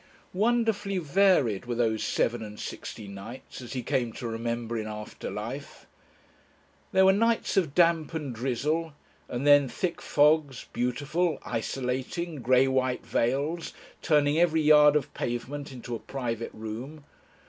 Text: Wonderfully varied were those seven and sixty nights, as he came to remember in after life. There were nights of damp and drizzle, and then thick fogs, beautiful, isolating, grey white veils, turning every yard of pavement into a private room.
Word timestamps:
Wonderfully 0.33 0.97
varied 0.97 1.67
were 1.67 1.75
those 1.75 2.03
seven 2.03 2.41
and 2.41 2.59
sixty 2.59 3.07
nights, 3.07 3.61
as 3.61 3.73
he 3.73 3.83
came 3.83 4.11
to 4.13 4.25
remember 4.27 4.75
in 4.75 4.87
after 4.87 5.29
life. 5.29 5.85
There 6.91 7.05
were 7.05 7.13
nights 7.13 7.55
of 7.55 7.75
damp 7.75 8.15
and 8.15 8.33
drizzle, 8.33 8.93
and 9.29 9.45
then 9.45 9.69
thick 9.69 10.01
fogs, 10.01 10.65
beautiful, 10.73 11.37
isolating, 11.45 12.37
grey 12.37 12.67
white 12.67 13.05
veils, 13.05 13.73
turning 14.01 14.39
every 14.39 14.61
yard 14.61 14.95
of 14.95 15.13
pavement 15.13 15.71
into 15.71 15.93
a 15.93 15.99
private 15.99 16.49
room. 16.51 17.03